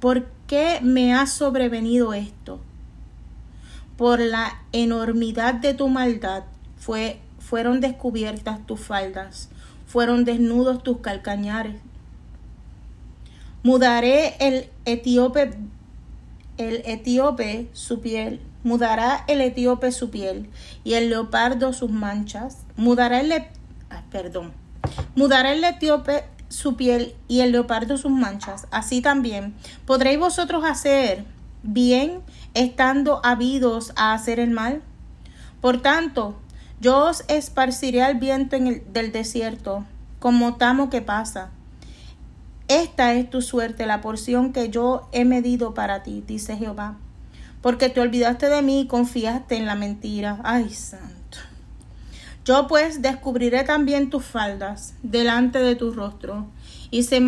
¿por 0.00 0.26
qué 0.46 0.78
me 0.82 1.14
ha 1.14 1.26
sobrevenido 1.26 2.14
esto? 2.14 2.60
Por 3.98 4.20
la 4.20 4.62
enormidad 4.72 5.54
de 5.54 5.74
tu 5.74 5.88
maldad 5.88 6.44
fue, 6.78 7.20
fueron 7.38 7.80
descubiertas 7.80 8.66
tus 8.66 8.80
faldas, 8.80 9.50
fueron 9.86 10.24
desnudos 10.24 10.82
tus 10.82 10.98
calcañares. 11.00 11.76
Mudaré 13.62 14.36
el 14.38 14.70
etíope, 14.84 15.54
el 16.56 16.82
etíope 16.86 17.68
su 17.72 18.00
piel 18.00 18.40
mudará 18.66 19.22
el 19.28 19.40
etíope 19.42 19.92
su 19.92 20.10
piel 20.10 20.50
y 20.82 20.94
el 20.94 21.08
leopardo 21.08 21.72
sus 21.72 21.88
manchas, 21.88 22.64
mudará 22.76 23.20
el, 23.20 23.30
ah, 23.32 24.02
perdón, 24.10 24.52
mudará 25.14 25.52
el 25.52 25.62
etíope 25.62 26.24
su 26.48 26.74
piel 26.74 27.14
y 27.28 27.42
el 27.42 27.52
leopardo 27.52 27.96
sus 27.96 28.10
manchas. 28.10 28.66
Así 28.72 29.00
también 29.00 29.54
podréis 29.86 30.18
vosotros 30.18 30.64
hacer 30.64 31.24
bien 31.62 32.22
estando 32.54 33.20
habidos 33.24 33.92
a 33.94 34.12
hacer 34.14 34.40
el 34.40 34.50
mal. 34.50 34.82
Por 35.60 35.80
tanto, 35.80 36.34
yo 36.80 37.04
os 37.04 37.24
esparciré 37.28 38.02
al 38.02 38.16
viento 38.16 38.56
en 38.56 38.66
el, 38.66 38.92
del 38.92 39.12
desierto, 39.12 39.84
como 40.18 40.56
tamo 40.56 40.90
que 40.90 41.02
pasa. 41.02 41.50
Esta 42.66 43.14
es 43.14 43.30
tu 43.30 43.42
suerte, 43.42 43.86
la 43.86 44.00
porción 44.00 44.52
que 44.52 44.70
yo 44.70 45.08
he 45.12 45.24
medido 45.24 45.72
para 45.72 46.02
ti, 46.02 46.24
dice 46.26 46.56
Jehová 46.56 46.96
porque 47.66 47.88
te 47.88 48.00
olvidaste 48.00 48.48
de 48.48 48.62
mí 48.62 48.82
y 48.82 48.86
confiaste 48.86 49.56
en 49.56 49.66
la 49.66 49.74
mentira. 49.74 50.38
Ay, 50.44 50.70
santo. 50.70 51.38
Yo 52.44 52.68
pues 52.68 53.02
descubriré 53.02 53.64
también 53.64 54.08
tus 54.08 54.24
faldas 54.24 54.94
delante 55.02 55.58
de 55.58 55.74
tu 55.74 55.90
rostro 55.90 56.46
y 56.92 57.02
se, 57.02 57.20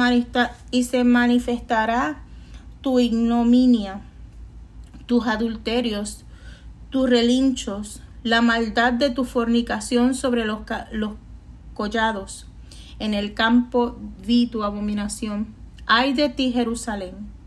y 0.71 0.85
se 0.85 1.03
manifestará 1.03 2.23
tu 2.83 3.01
ignominia, 3.01 4.01
tus 5.07 5.27
adulterios, 5.27 6.25
tus 6.91 7.11
relinchos, 7.11 8.01
la 8.23 8.41
maldad 8.41 8.93
de 8.93 9.11
tu 9.11 9.25
fornicación 9.25 10.15
sobre 10.15 10.45
los, 10.45 10.61
los 10.93 11.15
collados. 11.75 12.47
En 13.01 13.13
el 13.13 13.35
campo 13.35 13.99
vi 14.25 14.47
tu 14.47 14.63
abominación. 14.63 15.53
Ay 15.85 16.13
de 16.13 16.29
ti, 16.29 16.53
Jerusalén 16.53 17.38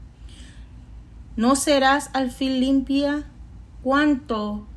¿No 1.38 1.56
serás 1.56 2.10
al 2.14 2.30
fin 2.30 2.60
limpia? 2.60 3.24
¿Cuánto 3.84 4.68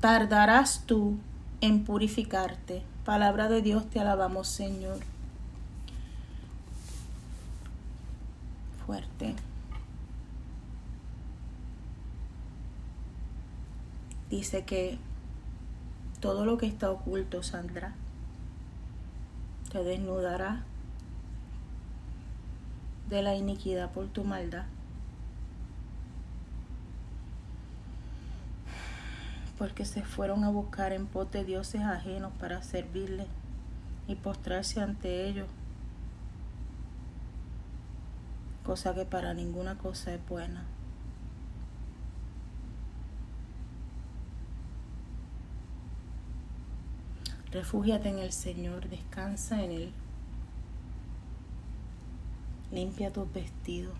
tardarás 0.00 0.84
tú 0.86 1.18
en 1.60 1.84
purificarte? 1.84 2.82
Palabra 3.04 3.48
de 3.48 3.60
Dios, 3.60 3.88
te 3.90 4.00
alabamos, 4.00 4.48
Señor. 4.48 4.98
Fuerte. 8.86 9.34
Dice 14.30 14.64
que 14.64 14.98
todo 16.20 16.46
lo 16.46 16.56
que 16.56 16.66
está 16.66 16.90
oculto 16.90 17.42
saldrá, 17.42 17.94
te 19.72 19.84
desnudará 19.84 20.64
de 23.10 23.22
la 23.22 23.36
iniquidad 23.36 23.90
por 23.92 24.08
tu 24.08 24.24
maldad. 24.24 24.64
Porque 29.58 29.84
se 29.84 30.04
fueron 30.04 30.44
a 30.44 30.50
buscar 30.50 30.92
en 30.92 31.06
pote 31.06 31.44
dioses 31.44 31.82
ajenos 31.82 32.32
para 32.38 32.62
servirles 32.62 33.26
y 34.06 34.14
postrarse 34.14 34.80
ante 34.80 35.26
ellos, 35.28 35.48
cosa 38.64 38.94
que 38.94 39.04
para 39.04 39.34
ninguna 39.34 39.76
cosa 39.76 40.14
es 40.14 40.26
buena. 40.28 40.64
Refúgiate 47.50 48.10
en 48.10 48.18
el 48.18 48.30
Señor, 48.32 48.88
descansa 48.88 49.62
en 49.64 49.72
Él. 49.72 49.92
Limpia 52.70 53.10
tus 53.10 53.32
vestidos. 53.32 53.94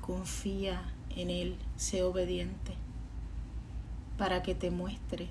Confía 0.00 0.82
en 1.16 1.30
Él, 1.30 1.56
sé 1.76 2.02
obediente 2.02 2.74
para 4.18 4.42
que 4.42 4.54
te 4.54 4.70
muestre 4.70 5.28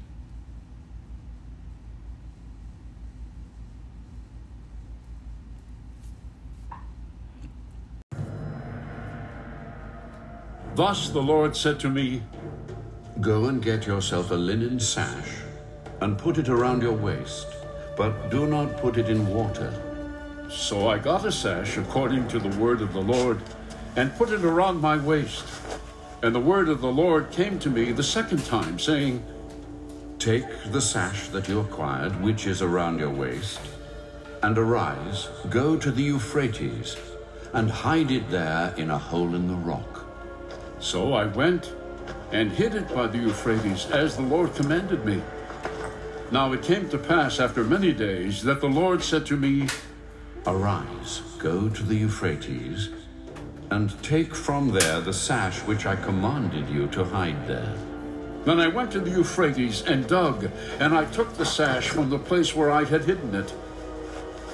Thus 10.76 11.10
the 11.10 11.22
Lord 11.22 11.56
said 11.56 11.80
to 11.80 11.90
me, 11.90 12.22
Go 13.22 13.46
and 13.46 13.64
get 13.64 13.88
yourself 13.88 14.32
a 14.32 14.36
linen 14.36 14.78
sash 14.78 15.38
and 16.02 16.18
put 16.18 16.38
it 16.38 16.50
around 16.50 16.82
your 16.82 16.92
waist, 16.92 17.48
but 17.96 18.30
do 18.30 18.46
not 18.46 18.76
put 18.76 18.98
it 18.98 19.08
in 19.08 19.26
water. 19.34 19.72
So 20.50 20.90
I 20.90 20.98
got 20.98 21.26
a 21.26 21.32
sash 21.32 21.78
according 21.78 22.28
to 22.28 22.40
the 22.40 22.50
word 22.58 22.82
of 22.82 22.92
the 22.92 23.00
Lord 23.00 23.42
and 23.96 24.14
put 24.18 24.32
it 24.32 24.44
around 24.44 24.82
my 24.82 24.98
waist. 24.98 25.46
And 26.26 26.34
the 26.34 26.40
word 26.40 26.70
of 26.70 26.82
the 26.82 26.92
Lord 26.92 27.30
came 27.30 27.60
to 27.60 27.70
me 27.70 27.92
the 27.92 28.02
second 28.02 28.44
time, 28.46 28.80
saying, 28.80 29.24
Take 30.18 30.72
the 30.72 30.82
sash 30.82 31.28
that 31.28 31.48
you 31.48 31.60
acquired, 31.60 32.20
which 32.20 32.48
is 32.48 32.64
around 32.64 32.98
your 32.98 33.12
waist, 33.12 33.60
and 34.42 34.58
arise, 34.58 35.30
go 35.52 35.78
to 35.78 35.92
the 35.92 36.02
Euphrates, 36.02 36.98
and 37.54 37.70
hide 37.70 38.10
it 38.10 38.28
there 38.32 38.74
in 38.76 38.90
a 38.90 38.98
hole 38.98 39.36
in 39.36 39.48
the 39.48 39.54
rock. 39.54 40.08
So 40.80 41.14
I 41.14 41.26
went 41.26 41.72
and 42.32 42.52
hid 42.52 42.74
it 42.74 42.92
by 42.92 43.06
the 43.06 43.20
Euphrates, 43.20 43.86
as 43.92 44.16
the 44.16 44.24
Lord 44.24 44.56
commanded 44.56 45.06
me. 45.06 45.22
Now 46.32 46.54
it 46.54 46.64
came 46.64 46.90
to 46.90 46.98
pass 46.98 47.40
after 47.40 47.64
many 47.64 47.94
days 47.94 48.42
that 48.42 48.62
the 48.62 48.68
Lord 48.68 49.04
said 49.04 49.28
to 49.28 49.38
me, 49.38 49.68
Arise, 50.48 51.22
go 51.38 51.70
to 51.70 51.84
the 51.84 51.98
Euphrates, 51.98 52.90
and 53.72 54.02
take 54.04 54.36
from 54.36 54.72
there 54.72 55.02
the 55.02 55.14
sash 55.14 55.60
which 55.60 55.86
I 55.86 55.96
commanded 55.96 56.70
you 56.70 56.88
to 56.88 57.04
hide 57.04 57.48
there. 57.48 57.76
Then 58.46 58.60
I 58.60 58.68
went 58.68 58.92
to 58.92 59.00
the 59.00 59.10
Euphrates 59.10 59.82
and 59.82 60.08
dug, 60.08 60.52
and 60.80 60.94
I 60.94 61.06
took 61.06 61.34
the 61.34 61.46
sash 61.46 61.90
from 61.90 62.10
the 62.10 62.20
place 62.20 62.56
where 62.56 62.70
I 62.70 62.84
had 62.84 63.06
hidden 63.06 63.34
it. 63.34 63.54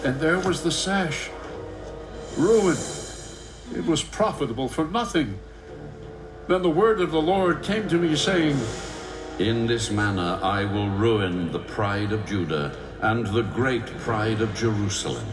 And 0.06 0.20
there 0.20 0.40
was 0.40 0.64
the 0.64 0.72
sash, 0.72 1.30
ruined. 2.38 2.80
It 3.76 3.86
was 3.86 4.02
profitable 4.02 4.70
for 4.70 4.86
nothing. 4.86 5.40
Then 6.48 6.62
the 6.62 6.70
word 6.70 7.02
of 7.02 7.12
the 7.12 7.22
Lord 7.22 7.64
came 7.64 7.88
to 7.90 7.98
me, 7.98 8.16
saying, 8.16 8.58
In 9.40 9.68
this 9.68 9.92
manner 9.92 10.40
I 10.42 10.64
will 10.64 10.90
ruin 10.90 11.52
the 11.52 11.60
pride 11.60 12.14
of 12.14 12.26
Judah 12.26 12.76
and 13.02 13.28
the 13.28 13.44
great 13.44 13.86
pride 14.00 14.42
of 14.42 14.56
Jerusalem. 14.56 15.28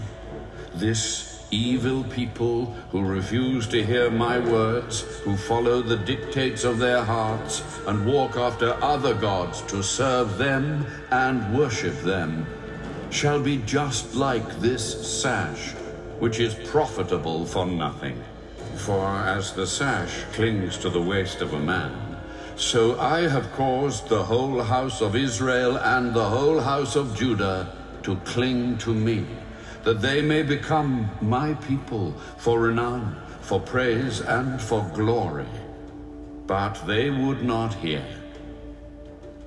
This 0.75 1.28
evil 1.51 2.05
people 2.05 2.67
who 2.91 3.03
refuse 3.03 3.67
to 3.69 3.85
hear 3.85 4.11
my 4.11 4.39
words, 4.39 5.01
who 5.25 5.37
follow 5.37 5.83
the 5.83 5.97
dictates 5.97 6.65
of 6.65 6.79
their 6.79 7.03
hearts, 7.03 7.63
and 7.87 8.07
walk 8.07 8.37
after 8.37 8.73
other 8.83 9.15
gods 9.15 9.63
to 9.63 9.83
serve 9.83 10.39
them 10.39 10.87
and 11.11 11.57
worship 11.57 11.99
them, 12.03 12.47
shall 13.11 13.41
be 13.41 13.59
just 13.59 14.15
like 14.15 14.61
this 14.61 15.21
sash, 15.23 15.73
which 16.19 16.41
is 16.41 16.55
profitable 16.69 17.47
for 17.47 17.67
nothing. 17.67 18.23
For 18.77 19.07
as 19.07 19.53
the 19.53 19.67
sash 19.67 20.25
clings 20.33 20.79
to 20.79 20.91
the 20.91 21.03
waist 21.03 21.41
of 21.41 21.55
a 21.55 21.59
man, 21.59 22.17
so 22.57 22.99
I 22.99 23.29
have 23.29 23.53
caused 23.53 24.09
the 24.09 24.25
whole 24.25 24.63
house 24.63 25.01
of 25.01 25.15
Israel 25.15 25.79
and 25.79 26.13
the 26.13 26.29
whole 26.29 26.61
house 26.61 26.97
of 26.97 27.17
Judah 27.17 27.73
to 28.03 28.17
cling 28.25 28.79
to 28.79 28.93
me, 28.93 29.27
that 29.85 30.01
they 30.01 30.21
may 30.21 30.43
become 30.43 31.11
my 31.21 31.55
people 31.55 32.13
for 32.37 32.61
renown, 32.61 33.17
for 33.41 33.61
praise, 33.61 34.21
and 34.21 34.61
for 34.61 34.83
glory. 34.95 35.47
But 36.47 36.87
they 36.87 37.11
would 37.11 37.43
not 37.43 37.75
hear. 37.75 38.05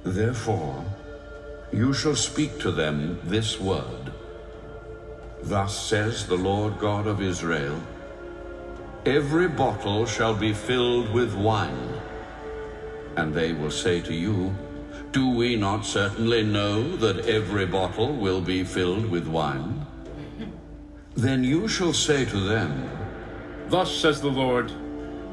Therefore, 0.03 0.83
you 1.71 1.93
shall 1.93 2.15
speak 2.15 2.59
to 2.59 2.71
them 2.71 3.19
this 3.23 3.59
word. 3.59 4.11
Thus 5.43 5.87
says 5.87 6.27
the 6.27 6.35
Lord 6.35 6.79
God 6.79 7.07
of 7.07 7.21
Israel, 7.21 7.81
Every 9.05 9.47
bottle 9.47 10.05
shall 10.05 10.35
be 10.35 10.53
filled 10.53 11.11
with 11.11 11.33
wine. 11.33 11.99
And 13.17 13.33
they 13.33 13.51
will 13.51 13.71
say 13.71 13.99
to 14.01 14.13
you, 14.13 14.55
Do 15.11 15.29
we 15.29 15.55
not 15.55 15.85
certainly 15.85 16.43
know 16.43 16.95
that 16.97 17.25
every 17.25 17.65
bottle 17.65 18.13
will 18.13 18.41
be 18.41 18.63
filled 18.63 19.09
with 19.09 19.27
wine? 19.27 19.87
Then 21.15 21.43
you 21.43 21.67
shall 21.67 21.93
say 21.93 22.25
to 22.25 22.39
them, 22.39 22.89
Thus 23.67 23.95
says 23.95 24.21
the 24.21 24.29
Lord, 24.29 24.71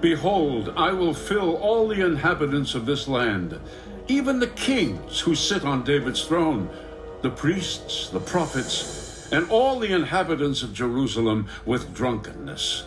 Behold, 0.01 0.73
I 0.77 0.93
will 0.93 1.14
fill 1.14 1.57
all 1.57 1.88
the 1.88 2.05
inhabitants 2.05 2.75
of 2.75 2.87
this 2.87 3.09
land, 3.09 3.59
even 4.09 4.38
the 4.38 4.49
kings 4.49 5.21
who 5.21 5.35
sit 5.35 5.64
on 5.64 5.85
David's 5.85 6.25
throne, 6.25 6.69
the 7.23 7.31
priests, 7.31 8.09
the 8.11 8.21
prophets, 8.21 9.29
and 9.33 9.49
all 9.51 9.79
the 9.79 9.93
inhabitants 9.93 10.62
of 10.62 10.73
Jerusalem 10.73 11.49
with 11.67 11.95
drunkenness. 11.95 12.85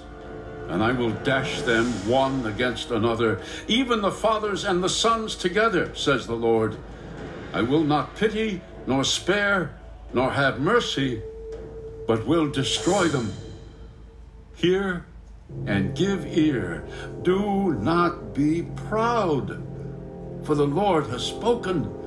And 0.68 0.82
I 0.82 0.92
will 0.92 1.12
dash 1.12 1.62
them 1.62 1.88
one 2.08 2.46
against 2.46 2.92
another, 2.92 3.42
even 3.68 4.02
the 4.02 4.12
fathers 4.12 4.64
and 4.64 4.84
the 4.84 4.90
sons 4.90 5.36
together, 5.36 5.94
says 5.96 6.28
the 6.28 6.36
Lord. 6.36 6.78
I 7.54 7.62
will 7.62 7.84
not 7.84 8.16
pity, 8.16 8.62
nor 8.88 9.04
spare, 9.04 9.76
nor 10.14 10.32
have 10.32 10.62
mercy, 10.62 11.22
but 12.08 12.26
will 12.26 12.50
destroy 12.50 13.08
them. 13.08 13.32
Hear 14.56 15.06
and 15.66 15.96
give 15.96 16.26
ear. 16.38 16.84
Do 17.24 17.74
not 17.74 18.34
be 18.34 18.64
proud, 18.88 19.62
for 20.44 20.56
the 20.56 20.68
Lord 20.68 21.08
has 21.08 21.24
spoken. 21.24 21.98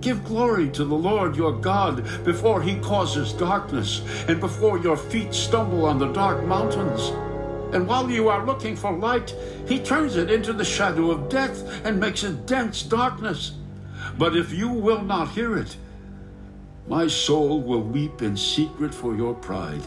Give 0.00 0.24
glory 0.24 0.68
to 0.70 0.84
the 0.84 0.96
Lord 0.96 1.36
your 1.36 1.52
God 1.52 2.04
before 2.24 2.60
he 2.60 2.76
causes 2.80 3.32
darkness 3.32 4.02
and 4.26 4.40
before 4.40 4.78
your 4.78 4.96
feet 4.96 5.32
stumble 5.32 5.84
on 5.84 5.98
the 5.98 6.12
dark 6.12 6.44
mountains. 6.44 7.12
And 7.72 7.86
while 7.86 8.10
you 8.10 8.28
are 8.28 8.44
looking 8.44 8.76
for 8.76 8.92
light, 8.92 9.34
he 9.66 9.78
turns 9.78 10.16
it 10.16 10.30
into 10.30 10.52
the 10.52 10.64
shadow 10.64 11.10
of 11.10 11.28
death 11.28 11.86
and 11.86 12.00
makes 12.00 12.24
it 12.24 12.46
dense 12.46 12.82
darkness. 12.82 13.52
But 14.18 14.36
if 14.36 14.52
you 14.52 14.68
will 14.68 15.02
not 15.02 15.30
hear 15.30 15.56
it, 15.56 15.76
my 16.86 17.06
soul 17.06 17.60
will 17.60 17.82
weep 17.82 18.22
in 18.22 18.36
secret 18.36 18.94
for 18.94 19.14
your 19.14 19.34
pride. 19.34 19.82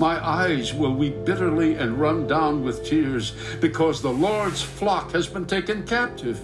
My 0.00 0.24
eyes 0.24 0.74
will 0.74 0.94
weep 0.94 1.24
bitterly 1.24 1.76
and 1.76 2.00
run 2.00 2.26
down 2.26 2.64
with 2.64 2.84
tears, 2.84 3.32
because 3.60 4.02
the 4.02 4.12
Lord's 4.12 4.62
flock 4.62 5.12
has 5.12 5.26
been 5.26 5.46
taken 5.46 5.86
captive. 5.86 6.40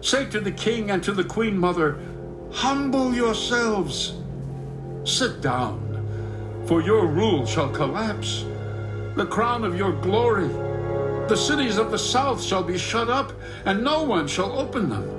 Say 0.00 0.28
to 0.30 0.40
the 0.40 0.52
king 0.52 0.90
and 0.90 1.02
to 1.02 1.12
the 1.12 1.24
queen 1.24 1.58
mother, 1.58 1.98
Humble 2.52 3.14
yourselves. 3.14 4.14
Sit 5.04 5.40
down, 5.40 5.80
for 6.66 6.80
your 6.80 7.06
rule 7.06 7.44
shall 7.46 7.70
collapse 7.70 8.44
the 9.16 9.26
crown 9.26 9.64
of 9.64 9.78
your 9.78 9.92
glory. 9.92 10.48
The 11.28 11.36
cities 11.36 11.78
of 11.78 11.90
the 11.90 11.98
south 11.98 12.42
shall 12.42 12.62
be 12.62 12.76
shut 12.76 13.08
up, 13.08 13.32
and 13.64 13.82
no 13.82 14.02
one 14.02 14.28
shall 14.28 14.52
open 14.52 14.90
them. 14.90 15.10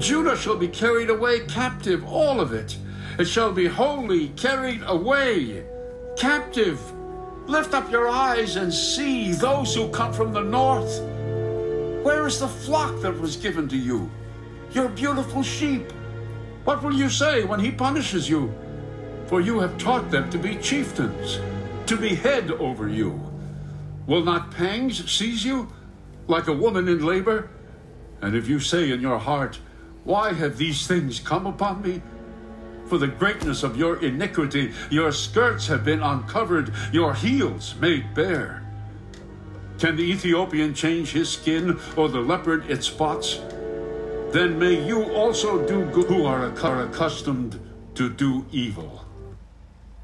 Judah 0.00 0.36
shall 0.36 0.56
be 0.56 0.68
carried 0.68 1.10
away 1.10 1.40
captive, 1.40 2.04
all 2.06 2.40
of 2.40 2.52
it. 2.52 2.76
It 3.18 3.26
shall 3.26 3.52
be 3.52 3.66
wholly 3.66 4.28
carried 4.30 4.82
away 4.86 5.64
captive. 6.16 6.80
Lift 7.46 7.74
up 7.74 7.90
your 7.90 8.08
eyes 8.08 8.56
and 8.56 8.72
see 8.72 9.32
those 9.32 9.74
who 9.74 9.88
come 9.90 10.12
from 10.12 10.32
the 10.32 10.42
north. 10.42 11.00
Where 12.04 12.26
is 12.26 12.40
the 12.40 12.48
flock 12.48 13.00
that 13.02 13.18
was 13.18 13.36
given 13.36 13.68
to 13.68 13.76
you? 13.76 14.10
Your 14.72 14.88
beautiful 14.88 15.42
sheep. 15.42 15.92
What 16.64 16.82
will 16.82 16.94
you 16.94 17.10
say 17.10 17.44
when 17.44 17.60
he 17.60 17.70
punishes 17.70 18.28
you? 18.28 18.54
For 19.26 19.40
you 19.40 19.60
have 19.60 19.78
taught 19.78 20.10
them 20.10 20.30
to 20.30 20.38
be 20.38 20.56
chieftains, 20.56 21.40
to 21.86 21.96
be 21.96 22.14
head 22.14 22.50
over 22.52 22.88
you. 22.88 23.20
Will 24.06 24.24
not 24.24 24.50
pangs 24.50 25.10
seize 25.10 25.44
you 25.44 25.72
like 26.28 26.48
a 26.48 26.52
woman 26.52 26.88
in 26.88 27.04
labor? 27.04 27.50
And 28.20 28.36
if 28.36 28.48
you 28.48 28.60
say 28.60 28.90
in 28.90 29.00
your 29.00 29.18
heart, 29.18 29.58
Why 30.04 30.32
have 30.32 30.58
these 30.58 30.86
things 30.86 31.20
come 31.20 31.46
upon 31.46 31.82
me? 31.82 32.02
For 32.92 32.98
the 32.98 33.08
greatness 33.08 33.62
of 33.62 33.78
your 33.78 34.04
iniquity, 34.04 34.70
your 34.90 35.12
skirts 35.12 35.66
have 35.68 35.82
been 35.82 36.02
uncovered, 36.02 36.74
your 36.92 37.14
heels 37.14 37.74
made 37.80 38.12
bare. 38.12 38.62
Can 39.78 39.96
the 39.96 40.02
Ethiopian 40.02 40.74
change 40.74 41.12
his 41.12 41.30
skin, 41.30 41.80
or 41.96 42.10
the 42.10 42.20
leopard 42.20 42.70
its 42.70 42.88
spots? 42.88 43.40
Then 44.32 44.58
may 44.58 44.86
you 44.86 45.04
also 45.04 45.66
do 45.66 45.86
good 45.86 46.04
who 46.04 46.26
are 46.26 46.44
accustomed 46.82 47.58
to 47.94 48.10
do 48.10 48.44
evil. 48.52 49.06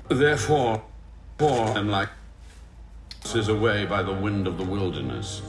Therefore, 0.09 0.83
poor 1.37 1.77
and 1.77 1.91
like 1.91 2.09
is 3.35 3.49
away 3.49 3.85
by 3.85 4.03
the 4.03 4.15
wind 4.15 4.47
of 4.47 4.57
the 4.57 4.65
wilderness. 4.65 5.43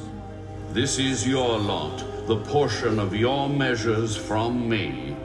This 0.73 0.99
is 0.99 1.25
your 1.25 1.57
lot, 1.57 2.03
the 2.27 2.35
portion 2.35 2.99
of 2.99 3.15
your 3.15 3.47
measures 3.47 4.17
from 4.17 4.67
me, 4.67 5.15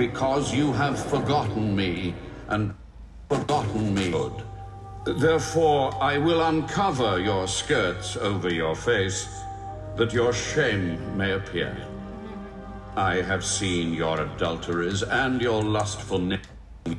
because 0.00 0.54
you 0.54 0.72
have 0.72 0.98
forgotten 0.98 1.76
me 1.76 2.14
and 2.48 2.72
forgotten 3.28 3.94
me. 3.94 4.10
Therefore, 5.04 5.92
I 6.00 6.16
will 6.16 6.40
uncover 6.40 7.20
your 7.20 7.46
skirts 7.46 8.16
over 8.16 8.50
your 8.50 8.74
face, 8.74 9.28
that 9.96 10.14
your 10.14 10.32
shame 10.32 10.96
may 11.18 11.32
appear. 11.32 11.76
I 12.96 13.16
have 13.16 13.44
seen 13.44 13.92
your 13.92 14.18
adulteries 14.22 15.02
and 15.02 15.42
your 15.42 15.62
lustful 15.62 16.18
names. 16.18 16.96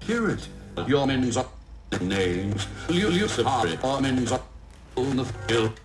Hear 0.00 0.30
it. 0.30 0.48
Your 0.86 1.06
men's 1.06 1.36
names. 2.00 2.66
Lucifer, 2.88 4.00
men's 4.00 4.32
on 4.96 5.16
the 5.16 5.26
field. 5.46 5.78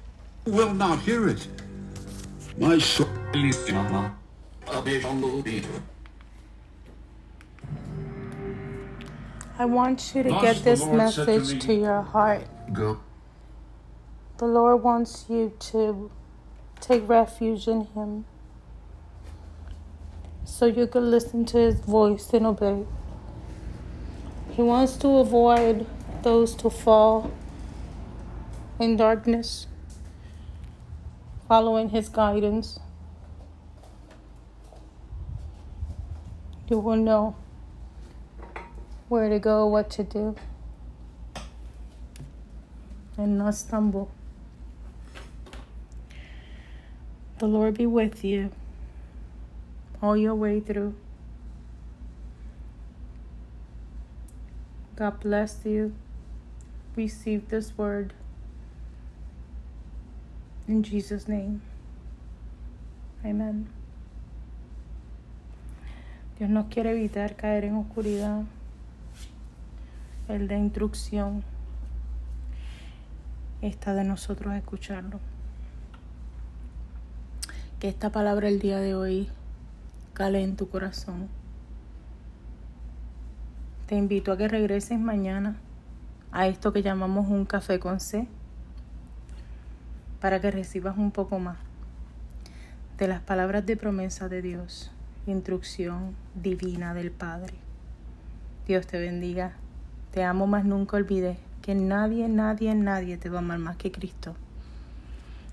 Will 0.46 0.74
not 0.74 1.00
hear 1.00 1.28
it. 1.28 1.46
My 2.58 2.78
soul. 2.78 3.10
I 9.60 9.66
want 9.66 10.14
you 10.14 10.24
to 10.24 10.30
Thus 10.30 10.42
get 10.42 10.64
this 10.64 10.82
Lord 10.82 11.12
said 11.12 11.26
to 11.26 11.32
message 11.32 11.54
me- 11.54 11.60
to 11.62 11.74
your 11.74 12.02
heart. 12.04 12.48
Go. 12.72 13.00
The 14.38 14.46
Lord 14.46 14.84
wants 14.84 15.26
you 15.28 15.54
to 15.72 16.12
take 16.80 17.10
refuge 17.10 17.68
in 17.68 17.86
Him 17.86 18.26
so 20.44 20.68
you 20.68 20.86
can 20.86 21.10
listen 21.10 21.44
to 21.46 21.58
His 21.58 21.80
voice 21.80 22.32
and 22.34 22.46
obey. 22.46 22.86
He 24.52 24.62
wants 24.62 24.96
to 24.98 25.08
avoid 25.18 25.88
those 26.22 26.54
to 26.56 26.70
fall 26.70 27.32
in 28.80 28.96
darkness, 28.96 29.66
following 31.48 31.90
His 31.90 32.10
guidance. 32.10 32.80
You 36.70 36.78
will 36.78 36.98
know 36.98 37.36
where 39.10 39.30
to 39.30 39.40
go, 39.40 39.66
what 39.66 39.90
to 39.92 40.04
do, 40.04 40.36
and 43.18 43.38
not 43.38 43.56
stumble. 43.56 44.10
The 47.40 47.46
Lord 47.46 47.78
be 47.78 47.86
with 47.86 48.24
you 48.24 48.52
all 50.02 50.18
your 50.18 50.36
way 50.36 50.60
through. 50.60 50.96
God 54.96 55.20
bless 55.20 55.64
you. 55.64 55.94
Receive 56.96 57.50
this 57.50 57.78
word. 57.78 58.14
In 60.68 60.82
Jesus' 60.82 61.28
name. 61.28 61.62
Amen. 63.24 63.68
Dios 66.40 66.50
nos 66.50 66.66
quiere 66.68 66.92
evitar 66.92 67.36
caer 67.36 67.66
en 67.66 67.76
oscuridad. 67.76 68.46
Él 70.28 70.48
da 70.48 70.58
instrucción. 70.58 71.44
Está 73.62 73.94
de 73.94 74.04
nosotros 74.04 74.54
escucharlo. 74.54 75.20
Que 77.80 77.88
esta 77.88 78.12
palabra 78.12 78.48
el 78.48 78.60
día 78.60 78.80
de 78.80 78.96
hoy 78.96 79.30
cale 80.14 80.44
en 80.44 80.56
tu 80.56 80.70
corazón. 80.70 81.30
Te 83.88 83.96
invito 83.96 84.32
a 84.32 84.38
que 84.38 84.48
regreses 84.48 85.00
mañana 85.00 85.56
a 86.32 86.48
esto 86.48 86.74
que 86.74 86.82
llamamos 86.82 87.28
un 87.28 87.46
café 87.46 87.80
con 87.80 88.00
C 88.00 88.28
para 90.20 90.42
que 90.42 90.52
recibas 90.52 90.98
un 90.98 91.12
poco 91.12 91.40
más 91.40 91.58
de 92.98 93.08
las 93.08 93.22
palabras 93.22 93.66
de 93.66 93.78
promesa 93.78 94.28
de 94.28 94.42
Dios, 94.42 94.92
instrucción 95.28 96.16
divina 96.34 96.94
del 96.96 97.12
Padre. 97.12 97.54
Dios 98.66 98.88
te 98.88 99.00
bendiga. 99.00 99.54
Te 100.18 100.24
amo 100.24 100.48
más 100.48 100.66
nunca 100.66 100.98
olvides 100.98 101.38
que 101.62 101.76
nadie, 101.76 102.28
nadie, 102.28 102.74
nadie 102.74 103.20
te 103.20 103.30
va 103.30 103.36
a 103.36 103.42
amar 103.42 103.60
más 103.60 103.78
que 103.78 103.92
Cristo. 103.92 104.36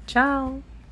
Chao. 0.07 0.63